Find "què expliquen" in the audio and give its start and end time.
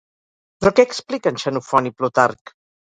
0.79-1.39